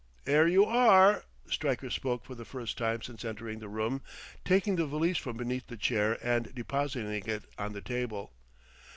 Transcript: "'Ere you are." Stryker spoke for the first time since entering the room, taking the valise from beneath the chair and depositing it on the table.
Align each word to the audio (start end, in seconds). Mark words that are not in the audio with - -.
"'Ere 0.25 0.47
you 0.47 0.65
are." 0.65 1.25
Stryker 1.45 1.91
spoke 1.91 2.25
for 2.25 2.33
the 2.33 2.43
first 2.43 2.75
time 2.75 3.03
since 3.03 3.23
entering 3.23 3.59
the 3.59 3.69
room, 3.69 4.01
taking 4.43 4.75
the 4.75 4.87
valise 4.87 5.19
from 5.19 5.37
beneath 5.37 5.67
the 5.67 5.77
chair 5.77 6.17
and 6.23 6.51
depositing 6.55 7.27
it 7.27 7.43
on 7.59 7.73
the 7.73 7.81
table. 7.81 8.33